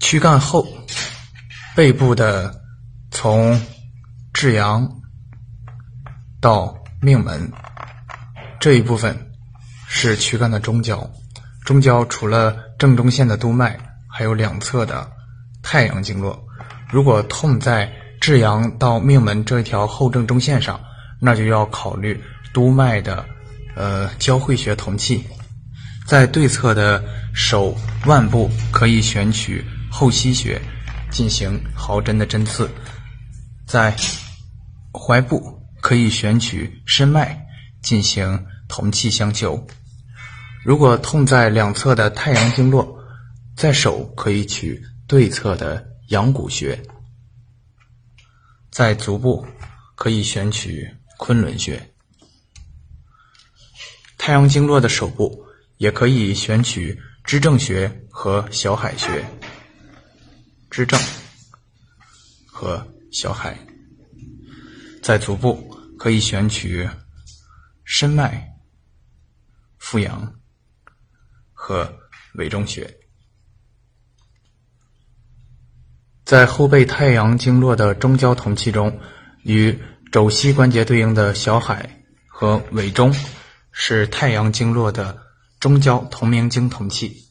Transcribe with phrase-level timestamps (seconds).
[0.00, 0.66] 躯干后
[1.76, 2.52] 背部的
[3.10, 3.60] 从
[4.32, 4.90] 至阳
[6.40, 7.52] 到命门
[8.58, 9.16] 这一部分
[9.86, 11.08] 是躯干的中焦，
[11.64, 13.78] 中焦除了正中线的督脉，
[14.08, 15.08] 还有两侧的
[15.62, 16.42] 太阳经络。
[16.90, 17.90] 如果痛在
[18.20, 20.80] 至阳到命门这条后正中线上，
[21.20, 22.20] 那就要考虑
[22.52, 23.24] 督脉的
[23.76, 25.24] 呃交汇穴同气。
[26.06, 27.76] 在对侧的手
[28.06, 30.60] 腕部可以选取后溪穴
[31.10, 32.70] 进行毫针的针刺，
[33.66, 33.94] 在
[34.92, 37.46] 踝部可以选取申脉
[37.82, 39.66] 进行同气相求。
[40.64, 42.98] 如果痛在两侧的太阳经络，
[43.56, 46.80] 在手可以取对侧的阳谷穴，
[48.70, 49.44] 在足部
[49.96, 51.90] 可以选取昆仑穴。
[54.16, 55.44] 太阳经络的手部。
[55.80, 59.24] 也可以选取支正穴和小海穴，
[60.70, 60.98] 支正
[62.46, 63.58] 和小海，
[65.02, 66.88] 在足部可以选取
[67.84, 68.48] 申脉、
[69.78, 70.32] 复阳
[71.52, 71.92] 和
[72.34, 72.98] 委中穴，
[76.24, 79.00] 在后背太阳经络的中焦同气中，
[79.42, 79.76] 与
[80.12, 83.12] 肘膝关节对应的小海和委中
[83.72, 85.28] 是太阳经络的。
[85.60, 87.29] 中焦同名经同气。